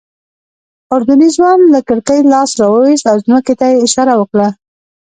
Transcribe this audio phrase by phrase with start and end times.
[0.93, 4.47] اردني ځوان له کړکۍ لاس راوویست او ځمکې ته یې اشاره وکړه.